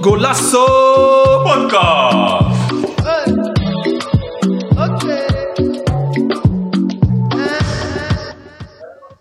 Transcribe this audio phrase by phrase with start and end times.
[0.00, 0.64] Golasso
[1.42, 2.58] Podcast.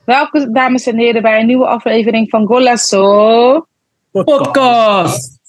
[0.05, 3.67] Welkom dames en heren bij een nieuwe aflevering van Golasso.
[4.11, 5.39] Podcast.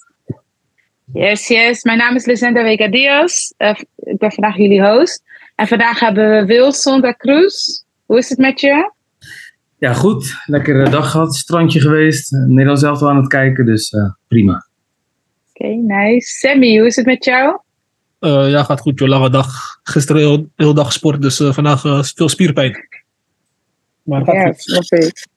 [1.13, 1.83] Yes, yes.
[1.83, 3.51] Mijn naam is Lucinda Vega Diaz.
[3.57, 5.23] Eh, ik ben vandaag jullie host.
[5.55, 7.83] En vandaag hebben we Wilson da Cruz.
[8.11, 8.91] Hoe is het met je?
[9.77, 10.35] Ja, goed.
[10.45, 11.35] Lekkere dag gehad.
[11.35, 12.33] Strandje geweest.
[12.33, 14.67] Uh, Nederland zelf aan het kijken, dus uh, prima.
[15.49, 16.27] Oké, okay, nice.
[16.27, 17.59] Sammy, hoe is het met jou?
[18.19, 19.09] Uh, ja, gaat goed joh.
[19.09, 19.79] Lange dag.
[19.83, 21.81] Gisteren heel, heel dag gesport, dus vandaag
[22.15, 22.87] veel spierpijn.
[24.03, 24.61] Maar gaat ja, goed.
[24.61, 25.27] snap ik.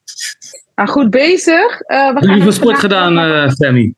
[0.74, 1.78] Nou, goed bezig.
[1.78, 3.94] We gaan veel sport gedaan, uh, Sammy?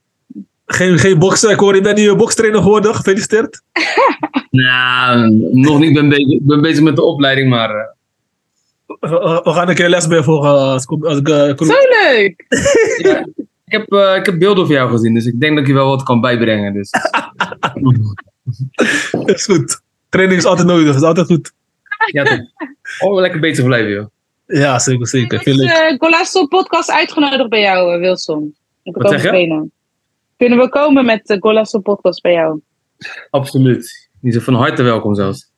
[0.67, 1.51] Geen, geen boksen.
[1.51, 2.95] Ik hoor, je bent nu bokstrainer geworden.
[2.95, 3.63] Gefeliciteerd.
[4.51, 5.89] nou, nog niet.
[5.89, 7.95] Ik ben, bezig, ben bezig met de opleiding, maar...
[8.87, 10.51] We, gaan een keer les bij volgen.
[10.51, 11.21] Als, als,
[11.57, 12.45] Zo leuk!
[13.03, 13.27] ja,
[13.65, 15.89] ik, heb, ik heb beelden van jou gezien, dus ik denk dat ik je wel
[15.89, 16.73] wat kan bijbrengen.
[16.73, 16.91] Dus.
[19.35, 19.81] is goed.
[20.09, 21.53] Training is altijd nodig, is altijd goed.
[22.13, 22.41] Ja, toch.
[22.99, 24.07] Oh, lekker bezig blijven, joh.
[24.47, 25.41] Ja, zeker, zeker.
[25.45, 25.93] Leuk.
[25.93, 28.55] Uh, Golasso podcast uitgenodigd bij jou, Wilson.
[28.83, 29.69] Wat zeg je?
[30.37, 32.61] Kunnen we komen met de Golasso podcast bij jou?
[33.31, 34.09] Absoluut.
[34.21, 35.51] Die zijn van harte welkom zelfs.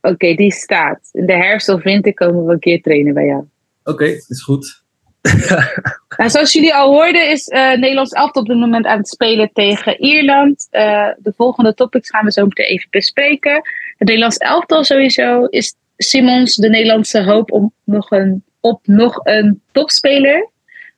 [0.00, 1.08] Oké, okay, die staat.
[1.12, 3.44] In de herfst of winter komen we een keer trainen bij jou.
[3.84, 4.82] Oké, okay, is goed.
[6.16, 9.50] nou, zoals jullie al hoorden is uh, Nederlands elftal op dit moment aan het spelen
[9.52, 10.68] tegen Ierland.
[10.70, 13.54] Uh, de volgende topics gaan we zo meteen even bespreken.
[13.96, 19.62] Het Nederlands elftal sowieso is Simons de Nederlandse hoop om nog een, op nog een
[19.72, 20.50] topspeler.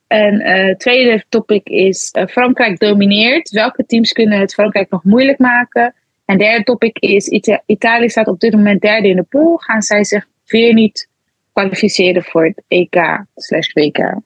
[0.07, 3.49] En uh, tweede topic is uh, Frankrijk domineert.
[3.49, 5.93] Welke teams kunnen het Frankrijk nog moeilijk maken?
[6.25, 9.57] En derde topic is Ita Italië staat op dit moment derde in de pool.
[9.57, 11.09] Gaan zij zich weer niet
[11.51, 14.19] kwalificeren voor het EK slash WK?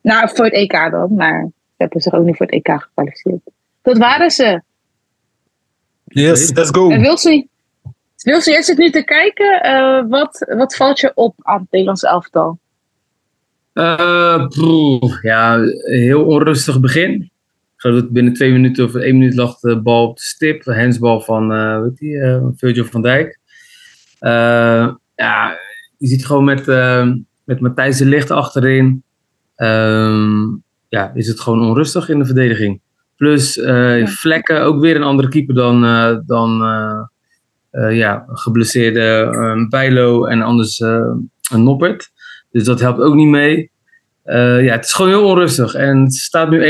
[0.00, 3.40] Nou, voor het EK dan, maar ze hebben zich ook niet voor het EK gekwalificeerd.
[3.82, 4.62] Dat waren ze.
[6.04, 6.90] Yes, let's go.
[6.90, 7.46] En wil ze,
[8.26, 9.66] Wilson, jij zit nu te kijken.
[9.66, 12.58] Uh, wat, wat valt je op aan het Nederlands elftal?
[13.74, 14.46] Uh,
[15.22, 17.30] ja, heel onrustig begin.
[18.10, 20.62] Binnen twee minuten of één minuut lag de bal op de stip.
[20.62, 23.38] De hensbal van, uh, weet die, uh, Virgil van Dijk.
[25.14, 25.58] ja,
[25.98, 26.66] je ziet gewoon met,
[27.44, 29.02] met Matthijs de Licht achterin.
[29.56, 30.44] Ehm,
[30.88, 32.80] ja, is het gewoon onrustig in de verdediging.
[33.16, 34.06] Plus ja.
[34.06, 35.80] Vlekken, ook weer een andere keeper dan,
[36.26, 36.62] dan
[37.76, 41.14] uh, ja, geblesseerde Bijlo en anders uh,
[41.50, 42.10] een Noppert.
[42.50, 43.70] Dus dat helpt ook niet mee.
[44.24, 45.74] Uh, ja, het is gewoon heel onrustig.
[45.74, 46.60] En het staat nu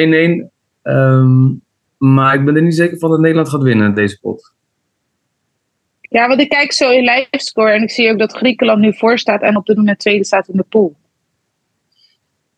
[0.43, 0.56] 1-1.
[0.87, 4.55] Um, ehm, maar ik ben er niet zeker van dat Nederland gaat winnen, deze pot.
[6.01, 9.19] Ja, want ik kijk zo in livescore en ik zie ook dat Griekenland nu voor
[9.19, 10.97] staat en op dit moment tweede staat in de pool.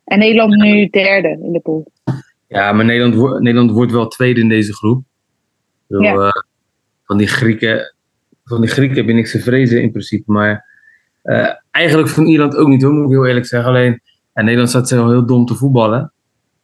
[0.05, 1.93] En Nederland nu derde in de pool.
[2.49, 5.05] Ja, maar Nederland, Nederland wordt wel tweede in deze groep.
[5.87, 6.33] Ja.
[7.05, 7.95] van die Grieken,
[8.45, 10.33] van die Grieken heb je niks te vrezen in principe.
[10.33, 10.65] Maar
[11.25, 13.69] uh, eigenlijk van Ierland ook niet hoor, moet ik heel eerlijk zeggen.
[13.69, 14.01] Alleen
[14.35, 16.13] ja, Nederland staat heel dom te voetballen.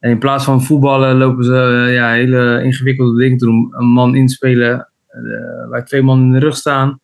[0.05, 3.67] En in plaats van voetballen lopen ze uh, ja, hele ingewikkelde dingen te doen.
[3.71, 6.99] Een man inspelen uh, waar twee man in de rug staan.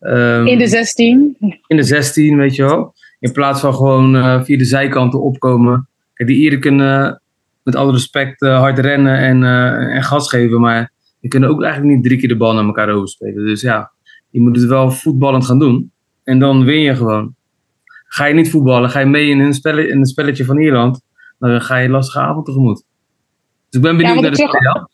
[0.00, 1.36] Um, in de 16.
[1.66, 2.94] In de 16, weet je wel.
[3.18, 5.88] In plaats van gewoon via de zijkanten opkomen.
[6.14, 7.22] Kijk, die Ieren kunnen
[7.62, 9.44] met alle respect hard rennen en,
[9.90, 10.60] en gas geven.
[10.60, 13.46] Maar die kunnen ook eigenlijk niet drie keer de bal naar elkaar overspelen.
[13.46, 13.90] Dus ja,
[14.30, 15.92] je moet het wel voetballend gaan doen.
[16.24, 17.34] En dan win je gewoon.
[18.04, 21.00] Ga je niet voetballen, ga je mee in een, spelletje, in een spelletje van Ierland,
[21.38, 22.84] dan ga je lastige avond tegemoet.
[23.68, 24.88] Dus ik ben benieuwd ja, naar de spel.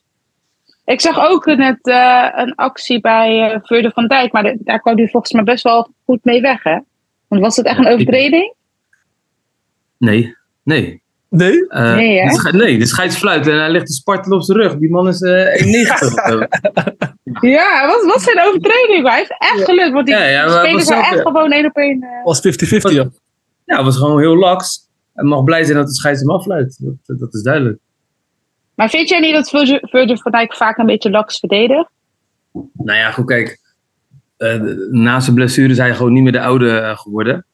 [0.84, 4.80] Ik zag ook net uh, een actie bij uh, Veurde van Dijk, maar de, daar
[4.80, 6.78] kwam hij volgens mij best wel goed mee weg, hè?
[7.28, 8.54] Want was het echt een overtreding?
[9.98, 11.02] Nee, nee.
[11.28, 11.66] Nee?
[11.68, 12.50] Uh, nee, hè?
[12.50, 14.76] De nee, de scheidsfluit en hij ligt te spartelen op zijn rug.
[14.76, 15.36] Die man is uh, 1,90.
[17.56, 19.02] ja, wat was zijn overtreding?
[19.02, 21.76] Maar hij heeft echt geluk, want die ja, ja, spelen zo echt gewoon één op
[21.76, 22.02] één.
[22.02, 22.24] Uh...
[22.24, 23.08] was 50-50, ja.
[23.64, 24.83] Ja, het was gewoon heel laks.
[25.14, 26.78] Hij mag blij zijn dat de scheids hem afluit.
[26.80, 27.78] Dat, dat is duidelijk.
[28.74, 29.48] Maar vind jij niet dat
[29.80, 31.90] Virgil van Dijk vaak een beetje laks verdedigt?
[32.72, 33.58] Nou ja, goed, kijk.
[34.38, 37.46] Uh, na zijn blessure is hij gewoon niet meer de oude geworden.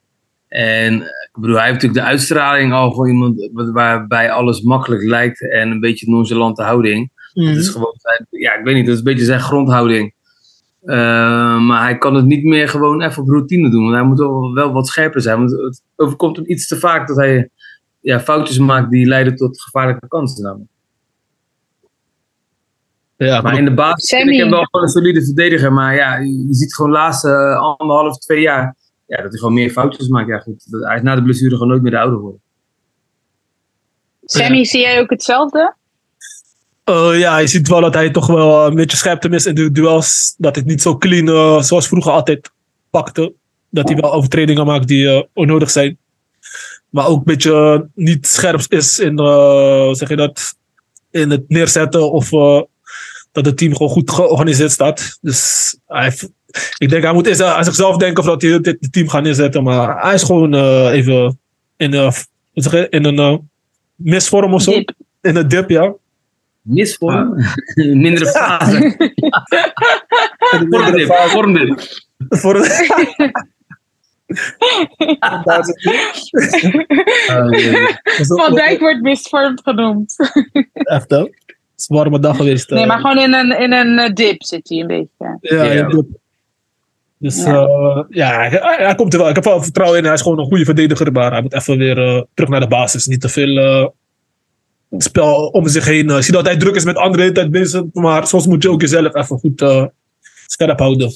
[0.48, 5.50] En ik bedoel, hij heeft natuurlijk de uitstraling al voor iemand waarbij alles makkelijk lijkt
[5.50, 7.10] en een beetje nonchalante houding.
[7.34, 7.46] Mm.
[7.46, 7.96] Dat is gewoon,
[8.30, 10.14] ja, ik weet niet, dat is een beetje zijn grondhouding.
[10.84, 13.82] Uh, maar hij kan het niet meer gewoon even op routine doen.
[13.82, 15.38] Want hij moet wel, wel wat scherper zijn.
[15.38, 17.50] Want het overkomt hem iets te vaak dat hij
[18.00, 20.42] ja, foutjes maakt die leiden tot gevaarlijke kansen.
[20.44, 20.70] Namelijk.
[23.16, 25.72] Ja, maar in de basis vind ik hem wel gewoon een solide verdediger.
[25.72, 29.70] Maar ja, je ziet gewoon de laatste anderhalf, twee jaar ja, dat hij gewoon meer
[29.70, 30.28] foutjes maakt.
[30.28, 32.40] Ja, goed, dat- hij is na de blessure gewoon nooit meer de oude geworden.
[34.24, 35.74] Sammy, zie jij ook hetzelfde?
[36.90, 39.54] Eh, ja, je ziet wel dat hij toch wel eh, een beetje scherpte mist in
[39.54, 40.34] de duels.
[40.38, 42.50] Dat hij het niet zo clean eh, zoals vroeger altijd
[42.90, 43.32] pakte.
[43.70, 45.98] Dat hij wel overtredingen maakt die onnodig zijn.
[46.88, 49.16] Maar ook een beetje niet scherp is in,
[49.96, 50.54] zeg je dat,
[51.10, 52.28] in het neerzetten of
[53.32, 55.18] dat het team gewoon goed georganiseerd staat.
[55.20, 56.30] Dus hij heeft-
[56.78, 59.22] ik denk hij moet eerst aan zichzelf denken of dat hij dit het team gaat
[59.22, 59.62] neerzetten.
[59.62, 60.54] Maar hij is gewoon
[60.90, 61.38] even
[61.76, 61.92] in,
[62.90, 63.50] in een
[63.94, 64.70] misvorm of zo.
[64.70, 64.92] Dip.
[65.20, 65.94] In een dip, ja.
[66.70, 67.34] Misvorm?
[68.04, 68.96] Mindere fase.
[70.68, 71.80] Vormdip, vormdip.
[72.28, 72.56] Voor.
[78.26, 80.16] Van Dijk wordt misvormd genoemd.
[80.72, 81.18] Echt, hè?
[81.18, 81.32] Het
[81.76, 82.70] is een warme dag geweest.
[82.70, 82.88] Nee, eh.
[82.88, 85.38] maar gewoon in een, in een eh, dip zit hij een beetje.
[85.40, 85.88] Ja.
[87.20, 88.06] Dus Ja.
[88.08, 89.28] ja, ja hij, komt er wel.
[89.28, 90.04] Ik heb wel vertrouwen in.
[90.04, 91.12] Hij is gewoon een goede verdediger.
[91.12, 93.06] Maar hij moet even weer eh, terug naar de basis.
[93.06, 93.86] Niet te veel eh,
[94.98, 96.10] spel om zich heen.
[96.10, 96.16] eh.
[96.16, 97.82] Ik zie dat hij druk is met anderen de hele tijd bezig.
[97.92, 99.86] Maar soms moet je ook jezelf even goed eh,
[100.46, 101.10] scherp houden.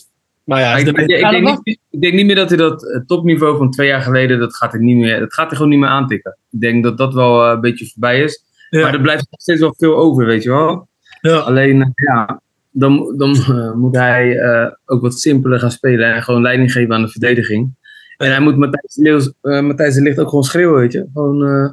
[0.44, 2.59] Maar ja, Ik, de- ik, ik, Ja, denk niet, ik denk niet meer dat hij
[2.59, 5.56] dat eh, topniveau van twee jaar geleden, dat gaat hij, niet meer, dat gaat hij
[5.56, 6.37] gewoon niet meer aantikken.
[6.50, 8.44] Ik denk dat dat wel een beetje voorbij is.
[8.71, 10.88] ja, Maar er blijft nog steeds wel veel over, weet je wel.
[11.21, 11.37] ja.
[11.38, 12.41] Alleen, ja,
[12.71, 13.37] dan, dan
[13.79, 14.41] moet hij
[14.87, 17.75] ook wat simpeler gaan spelen en gewoon leiding geven aan de verdediging.
[18.17, 21.06] En hij moet Matthijs de, Leeuws, eh, Matthijs de Ligt ook gewoon schreeuwen, weet je.
[21.12, 21.71] Gewoon, eh,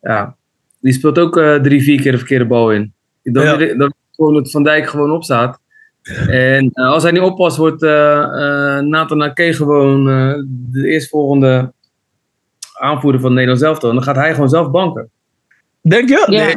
[0.00, 0.36] ja,
[0.80, 2.92] die speelt ook eh, drie, vier keer de verkeerde bal in.
[3.22, 3.74] Dan Ja.
[3.74, 5.60] dat gewoon dat Van Dijk gewoon opstaat.
[6.28, 11.72] En eh, als hij niet oppast, wordt eh eh, Nathan Ake gewoon eh, de eerstvolgende
[12.72, 13.78] aanvoerder van Nederland zelf.
[13.78, 15.10] Dan gaat hij gewoon zelf banken.
[15.80, 16.26] Denk je?
[16.30, 16.56] Ja, Nee,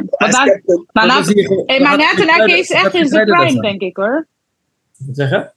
[0.92, 4.26] maar Dan je hey, maar Nathan Ake is echt in zijn prime, denk ik hoor.
[4.98, 5.50] Wat zeg je?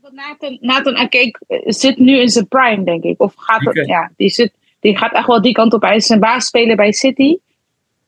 [0.00, 1.34] Dat Nathan, Nathan Ake
[1.66, 3.20] zit nu in zijn prime, denk ik.
[3.20, 4.52] Of gaat het, ja, die, zit,
[4.86, 5.82] die gaat echt wel die kant op.
[5.82, 7.36] Hij is een baasspeler bij City.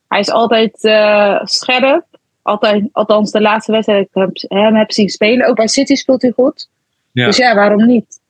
[0.09, 2.07] Hij is altijd eh, scherp.
[2.43, 5.47] Altijd, althans, de laatste wedstrijd dat ik hem, hem heb zien spelen.
[5.47, 6.69] Ook bij City speelt hij goed.
[7.13, 7.27] Ja.
[7.27, 8.21] Dus ja, waarom niet?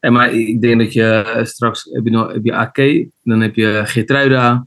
[0.00, 2.76] Nee, maar ik denk dat je eh, straks heb je, nog, heb je AK,
[3.22, 4.66] dan heb je Geertruida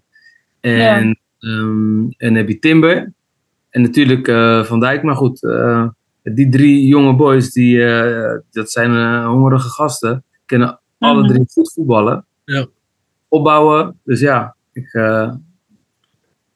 [0.59, 3.13] en, ehm, en dan heb je Timber.
[3.69, 5.87] En natuurlijk eh, Van Dijk, maar goed, eh,
[6.23, 10.23] die drie jonge boys, die, eh, dat zijn eh, hongerige gasten.
[10.45, 11.27] Kunnen alle Mhm.
[11.33, 12.25] drie goed voetballen.
[12.45, 12.65] Ja.
[13.35, 13.99] Opbouwen.
[14.03, 15.33] Dus ja, ik, eh,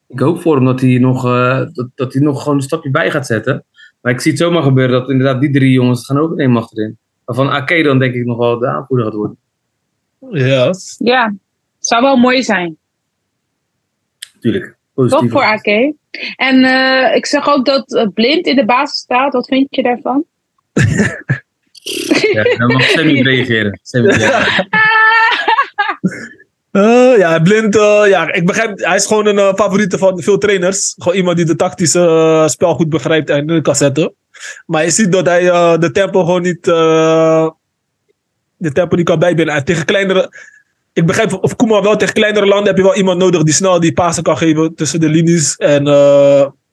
[0.08, 2.90] ik hoop voor hem dat hij, nog, eh, dat, dat hij nog gewoon een stapje
[2.90, 3.64] bij gaat zetten.
[4.00, 6.98] Maar ik zie het zomaar gebeuren dat inderdaad die drie jongens het gaan overnemen achterin.
[7.24, 9.38] Waarvan AK dan denk ik nog wel de aanvoerder gaat worden.
[10.30, 10.70] Ja.
[10.98, 11.34] Ja,
[11.78, 12.76] zou wel mooi zijn.
[14.34, 14.64] Natuurlijk.
[14.64, 15.30] Toch Positief.
[15.30, 15.94] voor Ake.
[16.36, 19.32] En eh, ik zag ook dat Blind in de basis staat.
[19.32, 20.24] Wat vind je daarvan?
[22.32, 23.80] Ja, dan mag Sammy reageren.
[23.82, 24.46] Sammy, ja.
[26.70, 27.76] Eh, ja, blind.
[27.76, 28.78] eh, ja, ik begrijp.
[28.78, 30.94] Hij is gewoon een eh, favoriete van veel trainers.
[30.98, 34.14] Gewoon iemand die de tactische spel goed begrijpt en in kan zetten.
[34.66, 35.42] Maar je ziet dat hij
[35.78, 36.64] de tempo gewoon niet.
[36.64, 37.52] de
[38.72, 39.54] tempo niet kan bijbenen.
[39.54, 40.38] En tegen kleinere.
[40.92, 43.80] Ik begrijp, of Koeman wel, tegen kleinere landen heb je wel iemand nodig die snel
[43.80, 45.56] die pasen kan geven tussen de linies.
[45.56, 45.84] En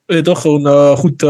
[0.05, 1.25] weet toch, gewoon goed,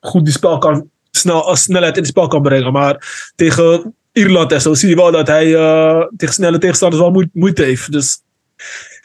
[0.00, 2.72] goed die spel kan, snel, snelheid in het spel kan brengen.
[2.72, 7.10] Maar tegen Ierland en zo zie je wel dat hij eh, tegen snelle tegenstanders wel
[7.10, 7.92] moe- moeite heeft.
[7.92, 8.22] Dus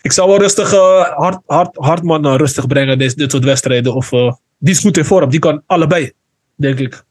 [0.02, 3.94] ik zou wel rustig, eh, hard, hard, Hartman eh, rustig brengen deze, dit soort wedstrijden.
[3.94, 4.10] Of,
[4.58, 6.12] die is goed in vorm, die kan allebei,
[6.56, 7.04] denk ik.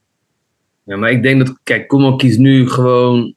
[0.84, 3.34] ja, maar ik denk dat, kijk, Koeman kiest nu gewoon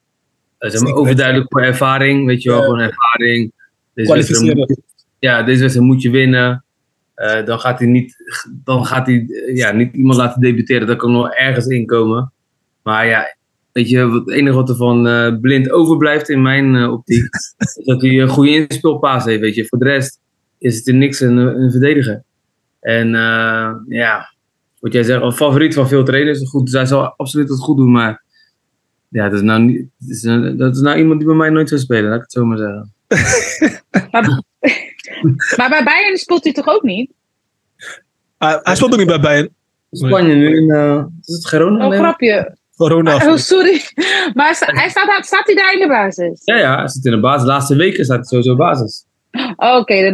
[0.58, 2.26] zeg maar, Zeker overduidelijk voor ervaring.
[2.26, 3.52] Weet je wel, gewoon ervaring.
[3.94, 4.82] Deze moet je-
[5.18, 6.64] ja, deze wedstrijd moet je winnen.
[7.44, 8.16] Dan gaat hij niet,
[8.64, 10.86] dan gaat hij, ja, niet iemand laten debuteren.
[10.86, 12.32] Dat kan nog ergens inkomen.
[12.82, 13.36] Maar ja,
[13.74, 17.24] weet je, wat- het enige wat er van eh, blind overblijft in mijn eh, optiek,
[17.58, 19.40] is dat hij een goede inspeelpaas heeft.
[19.40, 19.66] Weet je.
[19.66, 20.20] Voor de rest
[20.58, 22.22] is het in niks een, een verdediger.
[22.80, 24.34] En eh, ja,
[24.80, 26.48] wat jij zegt, een favoriet van veel trainers.
[26.48, 28.22] Goed, zij zal absoluut het goed doen, maar
[29.08, 31.50] ja, dat is nou, niet, dat is, nou- dat is nou iemand die bij mij
[31.50, 32.92] nooit zou spelen, laat ik het zo maar zeggen.
[34.10, 34.42] Maar,
[35.56, 37.10] maar bij Bayern speelt hij toch ook niet?
[38.38, 39.48] Hij, hij speelt ook niet bij Bayern.
[39.90, 41.84] Spanje nu in, eh, is het Girona?
[41.84, 41.98] Oh, Nee?
[41.98, 42.56] grapje.
[42.76, 43.14] Corona.
[43.14, 43.80] Oh, sorry.
[44.34, 46.40] Maar hij sta- hij staat, staat hij daar in de basis?
[46.44, 47.42] Ja, ja, hij zit in de basis.
[47.42, 49.04] De laatste weken staat hij sowieso basis.
[49.56, 50.12] Oh, Oké,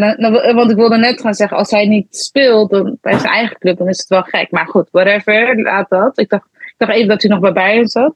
[0.54, 3.78] want ik wilde net gaan zeggen, als hij niet speelt dan, bij zijn eigen club,
[3.78, 4.50] dan is het wel gek.
[4.50, 6.18] Maar goed, whatever, laat dat.
[6.18, 8.14] Ik dacht, ik dacht even dat hij nog bij Bayern zat.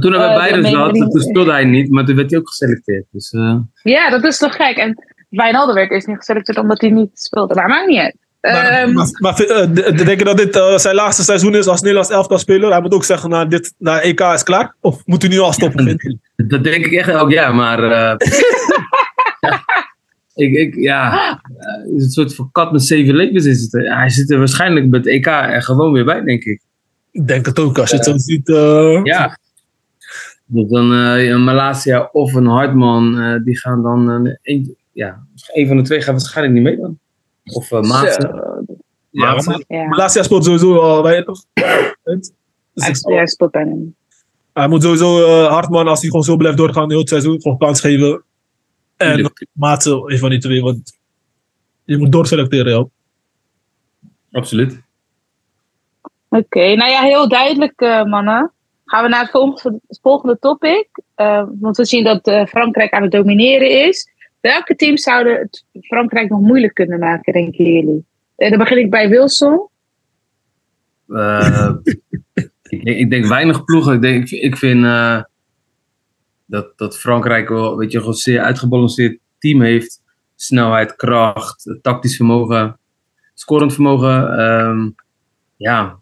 [0.00, 2.48] Toen hij bij Eh, Bayern zat, toen speelde hij niet, maar toen werd hij ook
[2.48, 3.04] geselecteerd.
[3.10, 4.76] Dus eh, Ja, dat is toch gek.
[4.76, 7.54] En Wijnaldum werd eerst niet geselecteerd omdat hij niet speelde.
[7.54, 8.16] Maar maakt niet uit.
[8.52, 11.80] Maar, Ehm, maar, maar eh, denk je dat dit eh, zijn laatste seizoen is als
[11.80, 12.70] Nederlands elftal speler?
[12.70, 14.74] Hij moet ook zeggen, nou, dit, nou, EK is klaar.
[14.80, 15.98] Of moet hij nu al stoppen?
[16.36, 17.82] Dat denk ik echt elk jaar, maar.
[17.82, 18.16] eh,
[19.40, 19.60] ja,
[20.44, 21.10] ik, ik, ja,
[21.58, 23.72] het is een soort van kat met zeven levens is het.
[23.72, 26.60] Hij zit er waarschijnlijk met het EK er gewoon weer bij, denk ik.
[27.12, 28.48] Ik denk het ook, als je het zo ziet.
[28.48, 29.38] eh, Ja.
[30.48, 34.08] Dus dan eh, een Malasia of een Hartman, eh, die gaan dan.
[34.42, 35.18] een, ja,
[35.54, 36.98] een van de twee gaat waarschijnlijk niet mee dan.
[37.52, 38.34] Of uh, Maarten.
[39.10, 39.50] ja, Maarten.
[39.50, 39.88] maar ja.
[39.88, 41.38] Malasia speelt sowieso al weinig.
[41.52, 42.32] Dus
[43.04, 43.94] Hij, speelt bijna niet.
[44.52, 47.58] hij moet sowieso eh, Hartman, als hij gewoon zo blijft doorgaan, heel het seizoen, gewoon
[47.58, 48.22] kans geven.
[48.96, 49.32] En.
[49.52, 50.98] Maatse, een van die twee, want
[51.84, 52.90] je moet doorselecteren, joh.
[54.32, 54.84] Absoluut.
[56.28, 58.52] Oké, nou ja, heel duidelijk, eh, mannen.
[58.84, 60.88] Gaan we naar het volgende, het volgende topic.
[61.14, 64.08] Eh, want we zien dat eh, Frankrijk aan het domineren is.
[64.46, 68.04] Welke teams zouden het Frankrijk nog moeilijk kunnen maken, denken jullie?
[68.36, 69.68] En dan begin ik bij Wilson.
[71.08, 71.74] Eh,
[72.62, 73.94] ik, denk, ik denk weinig ploegen.
[73.94, 75.22] Ik, denk, ik, vind eh,
[76.44, 80.02] dat, dat Frankrijk wel weet je, een zeer uitgebalanceerd team heeft.
[80.34, 82.78] Snelheid, kracht, tactisch vermogen,
[83.34, 84.38] scorend vermogen.
[84.38, 84.90] Ehm,
[85.56, 85.98] ja,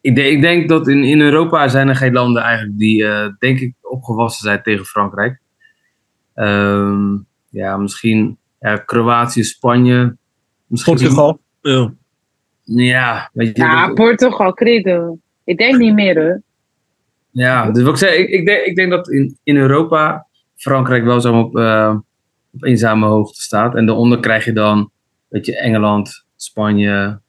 [0.00, 3.28] ik, denk- ik denk dat in, in Europa zijn er geen landen eigenlijk die, eh,
[3.38, 5.40] denk ik, opgewassen zijn tegen Frankrijk.
[6.40, 7.16] Ehm,
[7.48, 10.16] ja, misschien ja, Kroatië, Spanje.
[10.66, 11.40] Misschien, Portugal.
[11.60, 11.92] Ja.
[12.64, 13.62] Ja, weet je.
[13.62, 15.18] Ja, dat- Portugal, credo.
[15.44, 16.42] Ik denk niet meer, hoor.
[17.30, 21.04] Ja, dus wat ik zei, ik, ik, denk, ik denk dat in, in Europa Frankrijk
[21.04, 21.96] wel zo op, eh,
[22.52, 23.74] op eenzame hoogte staat.
[23.74, 24.90] En daaronder krijg je dan,
[25.28, 27.20] weet je, Engeland, Spanje,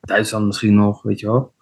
[0.00, 1.52] Duitsland misschien nog, weet je wel.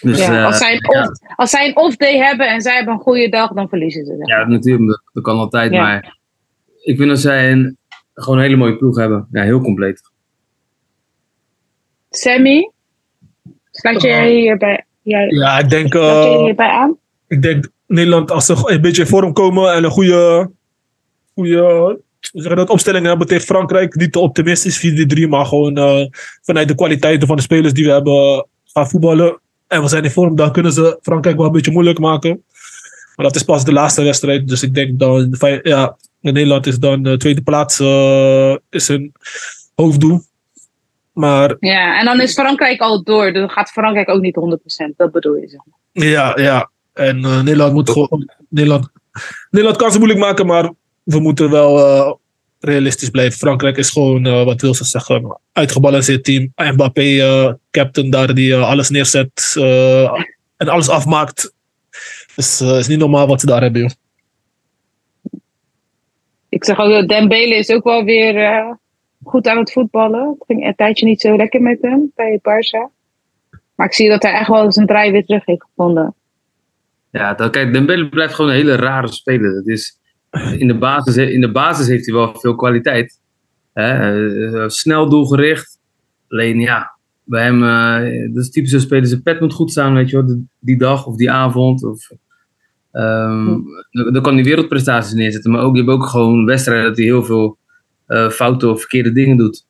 [0.00, 2.74] Dus ja, eh, als, zij een ja, off, als zij een off-day hebben en zij
[2.74, 4.16] hebben een goede dag, dan verliezen ze.
[4.18, 5.72] ja, natuurlijk, dat, kan altijd.
[5.72, 5.82] Ja.
[5.82, 6.16] Maar
[6.82, 7.76] ik vind dat zij een,
[8.14, 9.28] gewoon een hele mooie ploeg hebben.
[9.30, 10.02] Ja, heel compleet.
[12.10, 12.70] Sammy,
[13.70, 14.20] sluit je Oh.
[14.20, 16.96] hierbij, ja, ja, ik denk, sluit je eh, hierbij aan?
[17.28, 20.50] ik denk Nederland, als ze een beetje in vorm komen en een goede,
[21.34, 22.00] goede
[22.32, 26.06] dat, opstelling hebben tegen Frankrijk, niet te optimistisch 4-3, maar gewoon eh,
[26.42, 29.40] vanuit de kwaliteiten van de spelers die we hebben gaan voetballen.
[29.68, 32.44] En we zijn in vorm, dan kunnen ze Frankrijk wel een beetje moeilijk maken.
[33.16, 34.48] Maar dat is pas de laatste wedstrijd.
[34.48, 39.12] Dus ik denk dan, ja, in Nederland is dan de tweede plaats eh, is een
[39.74, 40.20] hoofddoel.
[41.12, 43.32] Maar Ja, en dan is Frankrijk al door.
[43.32, 44.58] Dan gaat Frankrijk ook niet
[44.92, 44.96] 100%.
[44.96, 45.48] Dat bedoel je.
[45.48, 46.06] Zeg maar.
[46.06, 46.70] Ja, ja.
[46.92, 48.30] En eh, Nederland moet gewoon.
[48.48, 48.88] Nederland,
[49.50, 50.72] Nederland kan ze moeilijk maken, maar
[51.02, 52.12] we moeten wel eh,
[52.60, 53.38] realistisch blijven.
[53.38, 56.52] Frankrijk is gewoon, eh, wat wil ze zeggen, een uitgebalanceerd team.
[56.56, 60.22] Mbappé, eh, captain daar, die eh, alles neerzet eh,
[60.56, 61.54] en alles afmaakt.
[62.34, 63.90] Dus het is niet normaal wat ze daar hebben, joh.
[66.48, 68.70] Ik zeg ook, dat Dembele is ook wel weer eh,
[69.24, 70.28] goed aan het voetballen.
[70.28, 72.96] Het ging een tijdje niet zo lekker met hem bij Barça.
[73.74, 76.14] Maar ik zie dat hij echt wel zijn draai weer terug heeft gevonden.
[77.10, 79.54] Ja, dat, kijk, Dembele blijft gewoon een hele rare speler.
[79.54, 79.98] Dat is,
[80.58, 83.20] in, de basis, in de basis heeft hij wel veel kwaliteit.
[83.72, 83.92] Hè?
[84.62, 85.78] eh, snel doelgericht.
[86.28, 89.06] Alleen ja, bij hem, eh, dat is typisch zo'n speler.
[89.06, 91.84] Zijn pet moet goed staan, weet je wel, die- dag of die avond.
[91.84, 92.10] Of,
[92.92, 93.46] ehm,
[93.90, 95.50] dan, dan kan hij wereldprestaties neerzetten.
[95.50, 97.58] Maar ook, je hebt ook gewoon wedstrijden dat hij heel veel
[98.06, 99.66] eh, foute of verkeerde dingen doet.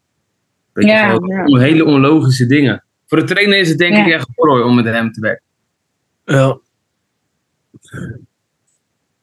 [0.73, 1.59] Weet je, Ja, gewoon ja.
[1.59, 2.85] hele onlogische dingen.
[3.07, 4.07] Voor de trainer is het denk Ja.
[4.07, 5.45] ik echt horror om met hem te werken.
[6.25, 6.59] Ja.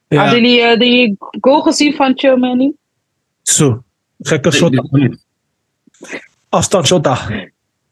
[0.08, 2.74] Ja, Hadden jullie eh, die goal gezien van Chomani?
[3.42, 3.84] zo.
[4.20, 5.18] Gekke Nee, shot.
[6.50, 7.08] Afstand shot.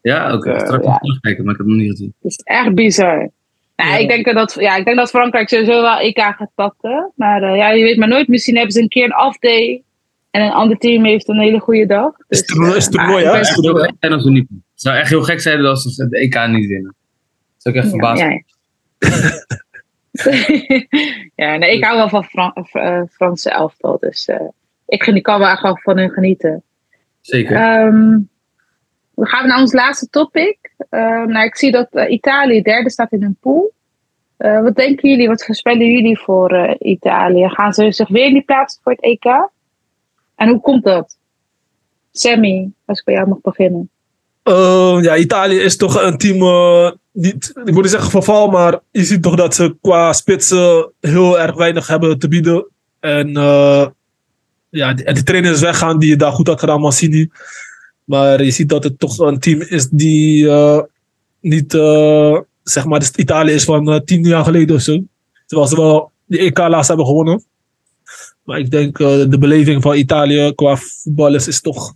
[0.01, 0.51] Ja, oké.
[0.51, 0.89] Eh, Straks ja.
[0.89, 2.13] nog terugkijken, maar ik heb hem nog niet gezien.
[2.21, 3.29] Dat is echt bizar.
[3.75, 3.97] Nou, Ja.
[3.97, 7.11] ik, denk dat, ja, ik denk dat Frankrijk sowieso wel EK gaat pakken.
[7.15, 8.27] Maar eh, ja, je weet maar nooit.
[8.27, 9.83] Misschien hebben ze een keer een off-day.
[10.31, 12.11] En een ander team heeft een hele goede dag.
[12.17, 13.37] Is Dus, het toernooi- eh, is het maar toernooi, ik hè?
[13.37, 14.47] Het zou heel gek zijn als we niet.
[14.49, 16.95] Het zou echt heel gek zijn als ze de EK niet winnen.
[17.53, 18.41] Dat zou ik echt verbaasd Ja, ja.
[21.35, 23.97] ja, nee, ik hou wel van Fran eh, Franse elftal.
[23.99, 24.47] Dus eh,
[24.85, 26.63] ik kan wel echt wel van hun genieten.
[27.21, 27.55] Zeker.
[27.55, 28.19] Ehm,
[29.13, 30.73] we gaan naar ons laatste topic.
[30.89, 33.71] Ehm, nou, ik zie dat eh, Italië derde staat in hun pool.
[34.37, 37.49] Wat denken jullie, wat voorspellen jullie voor Italië?
[37.49, 39.25] Gaan ze zich weer niet plaatsen voor het EK?
[40.35, 41.17] En hoe komt dat?
[42.11, 43.89] Sammy, als ik bij jou mag beginnen.
[44.43, 48.79] Eh, ja, Italië is toch een team, eh, niet, ik wil niet zeggen verval, maar
[48.91, 52.67] je ziet toch dat ze qua spitsen heel erg weinig hebben te bieden.
[52.99, 53.87] En eh,
[54.69, 57.29] ja, die, en die trainer is weggaan die je daar goed had gedaan, Mancini.
[58.03, 60.79] Maar je ziet dat het toch een team is die eh,
[61.39, 61.71] niet,
[62.63, 65.03] zeg maar, Italië is van tien jaar geleden of zo.
[65.45, 67.43] Terwijl ze wel de EK laatst hebben gewonnen.
[68.43, 71.93] Maar ik denk de beleving van Italië qua voetballers is toch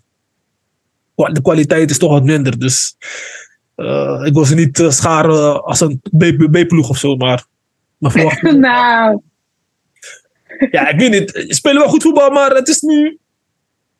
[1.25, 2.59] de kwaliteit is toch wat minder.
[2.59, 2.95] Dus
[3.75, 7.15] eh, ik wil ze niet eh, scharen als een B- B-ploeg of zo.
[7.15, 7.45] Maar,
[7.97, 9.21] maar nou,
[10.71, 11.31] ja, ik weet niet.
[11.47, 13.17] Ze spelen wel goed voetbal, maar het is nu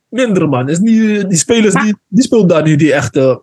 [0.10, 0.60] minder, man.
[0.60, 3.16] Het is niet, die spelers die, die speelt daar niet die echt.
[3.16, 3.36] eh,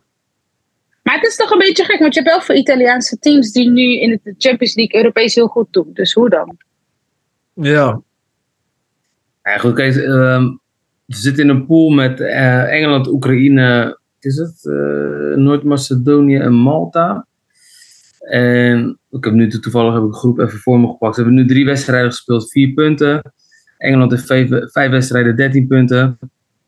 [1.02, 3.70] maar het is toch een beetje gek, want je hebt wel veel Italiaanse teams die
[3.70, 5.90] nu in de Champions League Europees heel goed doen.
[5.92, 6.56] Dus hoe dan?
[7.54, 8.00] ja.
[9.42, 10.44] Ja, goed, kijk, ehm,
[11.14, 14.66] we zitten in een pool met eh, Engeland, Oekraïne, is het?
[14.66, 17.26] Eh, Noord-Macedonië en Malta.
[18.20, 21.14] En ik heb nu toevallig heb ik de groep even voor me gepakt.
[21.14, 23.32] Ze hebben nu drie wedstrijden gespeeld, vier punten.
[23.78, 26.18] Engeland heeft vijf, vijf wedstrijden, 13 punten.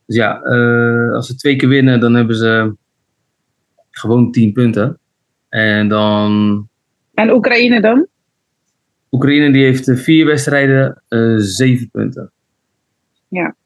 [0.07, 2.77] Dus ja, eh, als ze twee keer winnen, dan hebben ze
[3.91, 4.99] gewoon 10 punten.
[5.49, 6.69] En dan
[7.15, 8.07] En Oekraïne dan?
[9.11, 11.03] Oekraïne die heeft vier wedstrijden,
[11.39, 12.31] zeven punten.
[13.29, 13.57] Ja.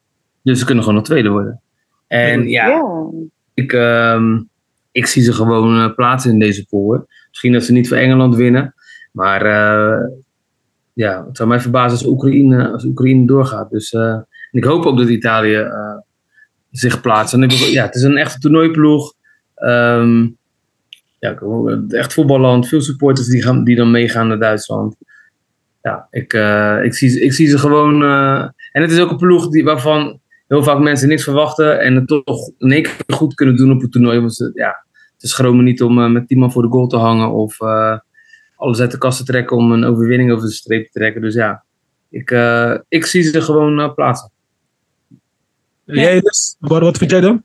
[0.42, 1.60] Dus ze kunnen gewoon nog tweede worden.
[2.06, 2.84] En ja,
[3.54, 4.38] Ik, ehm,
[4.92, 7.06] ik zie ze gewoon eh, plaatsen in deze pool.
[7.28, 8.74] Misschien dat ze niet voor Engeland winnen.
[9.12, 10.06] Maar eh,
[10.92, 13.70] ja, het zou mij verbazen als Oekraïne, als Oekraïne doorgaat.
[13.70, 14.18] Dus eh,
[14.50, 15.66] ik hoop ook dat Italië
[16.70, 17.34] zich plaatst.
[17.34, 19.14] En ik, ja, het is een echte toernooiploeg.
[19.54, 20.26] Ehm,
[21.18, 21.38] ja,
[21.88, 22.68] echt voetballand.
[22.68, 24.96] Veel supporters die, gaan, die dan meegaan naar Duitsland.
[25.82, 26.32] Ja, ik,
[26.82, 28.02] ik, zie, ik zie ze gewoon.
[28.72, 30.19] en het is ook een ploeg die, waarvan
[30.50, 33.80] heel vaak mensen niks verwachten en het toch in één keer goed kunnen doen op
[33.80, 34.20] het toernooi.
[34.20, 34.84] Want ze, ja,
[35.16, 37.98] ze schromen niet om eh, met 10 man voor de goal te hangen of eh,
[38.56, 41.22] alles uit de kast te trekken om een overwinning over de streep te trekken.
[41.22, 41.64] Dus ja,
[42.08, 44.30] ik, eh, ik zie ze gewoon plaatsen.
[45.84, 46.56] Jij dus?
[46.58, 47.42] Wat, wat vind jij dan?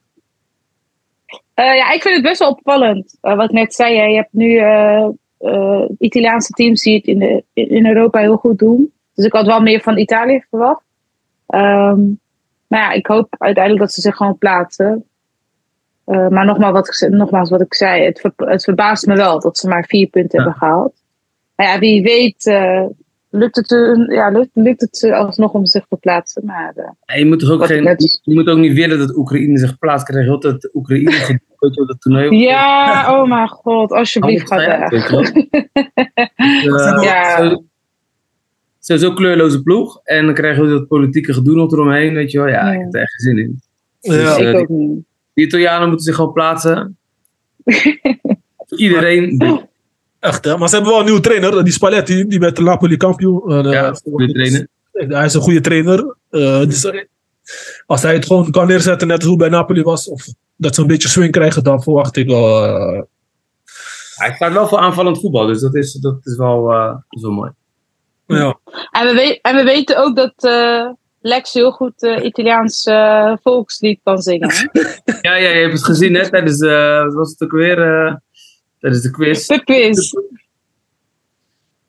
[1.55, 3.17] Eh, ja, ik vind het best wel opvallend.
[3.21, 5.07] Wat ik net zei, hè, je hebt nu eh,
[5.37, 8.93] eh, Italiaanse teams die het in, de, in Europa heel goed doen.
[9.13, 10.83] Dus ik had wel meer van Italië verwacht.
[11.47, 11.99] Ehm,
[12.67, 15.05] maar ja, ik hoop uiteindelijk dat ze zich gewoon plaatsen.
[16.05, 19.39] Eh, maar nogmaals wat, ik, nogmaals wat ik zei, het, ver- het verbaast me wel
[19.39, 20.43] dat ze maar vier punten Ja.
[20.45, 20.93] hebben gehaald.
[21.55, 22.83] Maar ja, wie weet eh,
[23.29, 23.69] lukt, het,
[24.09, 26.45] ja, lukt, lukt het ze alsnog om zich te plaatsen.
[26.45, 26.73] Maar
[27.05, 30.05] eh, je moet ook geen, net- je moet ook niet willen dat Oekraïne zich plaatst.
[30.07, 32.37] Krijg je altijd Oekraïne op dat toernooi.
[32.37, 34.89] ja, oh mijn god, alsjeblieft ga weg.
[36.63, 37.59] Dus, Ja.
[38.85, 39.99] Zo- Sowieso kleurloze ploeg.
[40.03, 42.13] En dan krijg je dat politieke gedoe nog eromheen.
[42.13, 42.47] Weet je wel.
[42.47, 42.71] Ja, Ja.
[42.73, 43.61] ik heb er echt geen zin in.
[43.99, 44.11] Ja.
[44.35, 45.03] Dus, eh, Ik ook niet.
[45.33, 46.97] Die Italianen moeten zich gewoon plaatsen.
[48.75, 49.41] Iedereen.
[50.19, 50.57] Echt, hè?
[50.57, 53.51] Maar ze hebben wel een nieuwe trainer, die Spalletti, die met Napoli kampioen.
[53.51, 54.67] En, eh, Ja, goede trainer.
[54.91, 56.15] Hij is een goede trainer.
[56.29, 57.01] Eh, dus eh,
[57.85, 60.81] als hij het gewoon kan neerzetten, net als hoe bij Napoli was, of dat ze
[60.81, 62.65] een beetje swing krijgen, dan verwacht ik wel.
[62.65, 63.01] eh,
[64.15, 65.45] Hij staat wel voor aanvallend voetbal.
[65.47, 67.51] Dus dat is, dat is, wel, eh, dat is wel mooi.
[68.27, 68.59] Ja.
[68.91, 70.89] En we, we- en we weten ook dat eh,
[71.21, 74.49] Lex heel goed eh, Italiaans eh, volkslied kan zingen.
[74.51, 74.63] hè?
[75.21, 77.81] Ja, ja, je hebt het gezien hè, tijdens de, wat was het ook weer?
[78.05, 78.15] eh,
[78.79, 79.47] tijdens de quiz.
[79.47, 80.11] De quiz.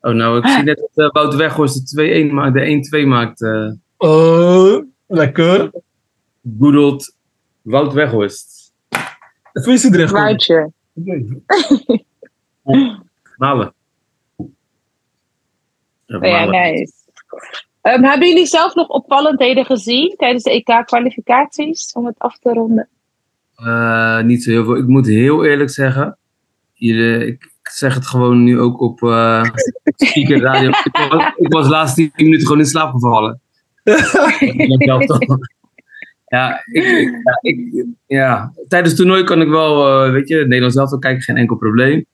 [0.01, 3.43] Oh, nou, ik zie net dat uh, Wouter Weghorst de 2-1 maakt, de 1-2 maakt.
[3.43, 5.71] eh Eh, lekker.
[6.61, 7.15] good old
[7.63, 8.73] Wout Weghorst.
[9.53, 10.09] Even is hij erin.
[10.09, 10.73] Woutje.
[13.37, 13.75] Malen.
[16.07, 16.93] Ja, Oh nice.
[17.83, 21.93] Ehm, hebben jullie zelf nog opvallendheden gezien tijdens de EK-kwalificaties?
[21.93, 22.89] Om het af te ronden.
[23.57, 24.77] Eh, niet zo heel veel.
[24.77, 26.19] Ik moet heel eerlijk zeggen.
[26.73, 28.99] Jullie, ik zeg het gewoon nu ook op
[29.97, 30.69] speaker radio.
[30.69, 33.41] ik, was, ik was de laatste 10 minuten gewoon in slaap gevallen.
[36.27, 36.85] ja, ik,
[37.25, 41.23] ja, ik- ja, tijdens het toernooi kan ik wel, eh, weet je, Nederlands zelf kijken,
[41.23, 42.07] geen enkel probleem.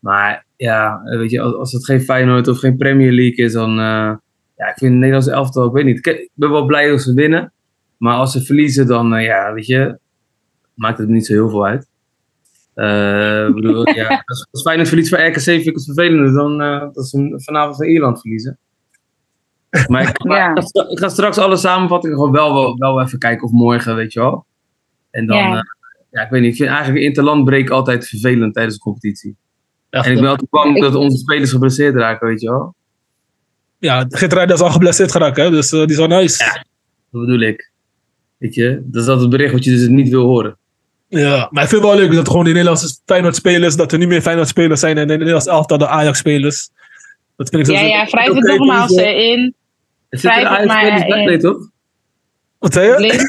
[0.00, 3.70] Maar ja, weet je, als, als het geen Feyenoord of geen Premier League is, dan,
[3.70, 4.12] eh,
[4.56, 6.06] ja, ik vind het Nederlands elftal, ik weet niet.
[6.06, 7.52] Ik, ben wel blij als ze winnen.
[7.96, 9.98] Maar als ze verliezen, dan, eh, ja, weet je,
[10.74, 11.88] maakt het niet zo heel veel uit.
[12.74, 16.58] Eh, bedoel, ja, als, als Feyenoord verliest van RKC vind ik het vervelender dan
[16.92, 18.58] dat ze vanavond van Ierland verliezen.
[19.88, 20.50] Maar ik, maar Ja.
[20.50, 23.52] ik, ga, stra- ik ga straks alle samenvattingen gewoon wel, wel, wel even kijken of
[23.52, 24.46] morgen, weet je wel.
[25.10, 25.48] En dan, Ja.
[25.54, 25.64] ja,
[26.10, 29.36] ja ik weet niet, ik vind eigenlijk interlandbreak altijd vervelend tijdens de competitie.
[29.90, 32.50] Echt, En ik ben eh, altijd bang Ik- dat onze spelers geblesseerd raken, weet je
[32.50, 32.74] wel.
[33.78, 35.50] ja, Geertruida is al geblesseerd geraakt, hè?
[35.50, 36.44] dus eh, die is al nice.
[36.44, 36.64] Ja.
[37.10, 37.70] Dat bedoel ik.
[38.38, 40.56] Weet je, dat is altijd het bericht wat je dus niet wil horen.
[41.08, 44.08] Ja, maar ik vind het wel leuk dat gewoon die Nederlandse Feyenoord-spelers, dat er niet
[44.08, 46.68] meer Feyenoord-spelers zijn en de Nederlands elftal de Ajax-spelers.
[47.36, 49.54] Dat vind ik zo Ja, ja, wrijf het nogmaals dus, eh, in.
[50.08, 51.68] Het maar Ajax-spelers bij, toch?
[52.58, 53.28] Wat zei je?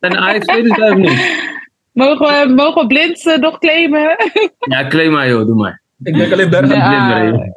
[0.00, 1.10] Zijn er Ajax-spelers bij of niet?
[1.92, 4.16] Mogen we, mogen we blind eh, nog claimen?
[4.72, 5.82] Ja, claim maar joh, doe maar.
[6.02, 6.76] Ik denk alleen Bergen.
[6.76, 7.30] Ja.
[7.30, 7.54] blind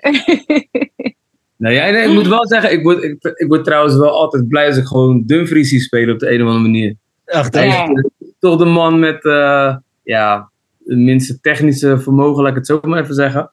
[1.56, 4.48] Nou ja, nee, ik moet wel zeggen, ik word, ik, ik word trouwens wel altijd
[4.48, 6.94] blij als ik gewoon Dumfries zie spelen op de een of andere manier.
[7.24, 7.62] Echt, hè?
[7.62, 7.86] Ja.
[8.18, 10.50] is, toch de man met eh, ja,
[10.84, 13.52] het minste technische vermogen, laat ik het zo maar even zeggen.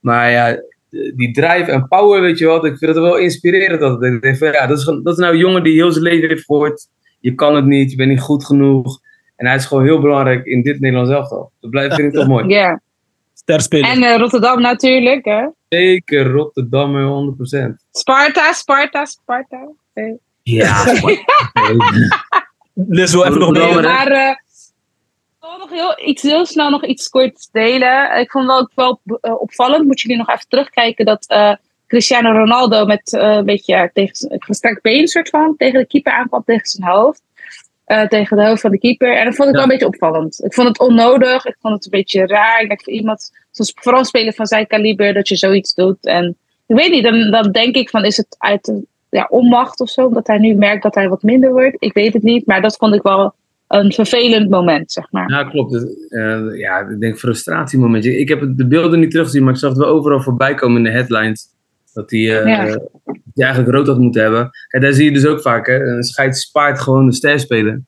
[0.00, 3.80] Maar ja, die drive en power, weet je wel, ik vind het wel inspirerend.
[3.80, 6.04] Dat, ik denk van, ja, dat, is, dat is nou een jongen die heel zijn
[6.04, 6.86] leven heeft gehoord.
[7.20, 9.00] Je kan het niet, je bent niet goed genoeg.
[9.38, 11.52] En hij is gewoon heel belangrijk in dit Nederlands elftal.
[11.60, 12.46] Dat blijft, vind ik toch mooi.
[12.56, 12.80] Ja.
[13.70, 15.46] En eh, Rotterdam natuurlijk, hè.
[15.68, 17.74] Zeker Rotterdam, 100%.
[17.90, 19.68] Sparta, Sparta, Sparta.
[20.42, 20.84] Ja,
[22.74, 23.82] Liz wil even nog hè?
[23.82, 28.18] Maar eh, ik wil nog heel, iets, heel snel nog iets kort delen.
[28.20, 31.54] Ik vond wel ook wel eh, opvallend, moet jullie nog even terugkijken, dat eh,
[31.86, 36.12] Cristiano Ronaldo met eh, een beetje tegen zijn- gestrekt been soort van, tegen de keeper
[36.12, 37.22] aankwam, tegen zijn hoofd.
[37.88, 39.16] Eh, tegen de hoofd van de keeper.
[39.16, 39.60] En dat vond ik Ja.
[39.60, 40.44] wel een beetje opvallend.
[40.44, 41.44] Ik vond het onnodig.
[41.46, 42.60] Ik vond het een beetje raar.
[42.60, 46.06] Ik denk voor iemand, zoals vooral speler van zijn kaliber, dat je zoiets doet.
[46.06, 48.72] En ik weet niet, dan, dan denk ik van, is het uit
[49.10, 50.06] ja, onmacht of zo?
[50.06, 51.76] Omdat hij nu merkt dat hij wat minder wordt.
[51.78, 52.46] Ik weet het niet.
[52.46, 53.34] Maar dat vond ik wel
[53.68, 55.30] een vervelend moment, zeg maar.
[55.30, 55.74] Ja, klopt.
[56.08, 58.18] Eh, ja, ik denk frustratiemomentje.
[58.18, 60.82] Ik heb de beelden niet teruggezien, maar ik zag het wel overal voorbij komen in
[60.82, 61.46] de headlines.
[61.92, 62.64] Dat hij eh, Ja.
[62.66, 62.90] dat
[63.34, 64.50] eigenlijk rood had moeten hebben.
[64.68, 65.66] Kijk, daar zie je dus ook vaak.
[65.66, 65.84] Hè?
[65.86, 67.80] Een scheid spaart gewoon de sterspeler.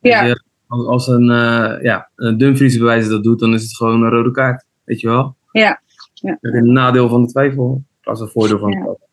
[0.00, 0.22] Ja.
[0.22, 3.62] Dus, eh, als, als een, eh ja, een Dumfries bij wijze dat doet, dan is
[3.62, 4.64] het gewoon een rode kaart.
[4.84, 5.36] Weet je wel?
[5.52, 5.80] Ja.
[6.14, 6.38] Ja.
[6.40, 7.82] Een nadeel van de twijfel.
[8.02, 8.74] Als een voordeel van Ja.
[8.74, 9.08] de twijfel.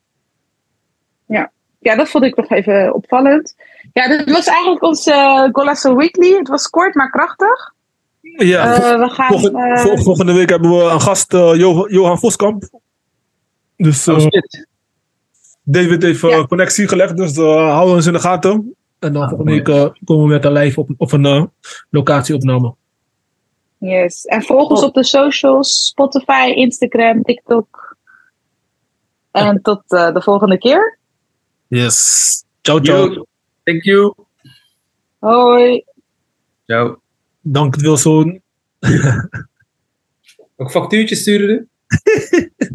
[1.79, 3.55] Ja, dat vond ik nog even opvallend.
[3.93, 6.31] Ja, dit was eigenlijk onze uh, Golasso Weekly.
[6.37, 7.73] Het was kort, maar krachtig.
[8.21, 9.27] Ja, we gaan...
[9.27, 12.69] volgende, vol- volgende week hebben we een gast, Jo- Johan Voskamp.
[13.77, 14.41] Dus Oh, eh.
[15.63, 16.45] David heeft eh, Ja.
[16.45, 18.75] connectie gelegd, dus uh, houden we ons in de gaten.
[18.99, 21.43] En dan Ah, volgende week eh, komen we met een live op, of een eh,
[21.89, 22.75] locatieopname.
[23.77, 24.25] yes.
[24.25, 24.87] En volg ons Oh.
[24.87, 25.85] op de socials.
[25.87, 27.95] Spotify, Instagram, TikTok.
[29.31, 30.97] En tot eh, de volgende keer.
[31.67, 32.43] Yes.
[32.61, 33.13] Ciao, ciao.
[33.13, 33.25] Yo,
[33.63, 34.13] Thank you.
[35.19, 35.83] Hoi.
[36.65, 37.01] Ciao.
[37.41, 38.41] Dank Wilson.
[40.55, 41.69] Ook factuurtjes sturen?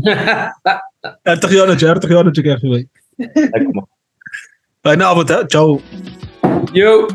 [0.03, 0.81] Ertig
[1.51, 2.91] Jannetje, ertig Jannetje krijg je mee.
[3.35, 3.89] Lekker man.
[4.81, 5.47] Fijne avond, hè.
[5.47, 5.81] Ciao.
[6.73, 7.07] Yo.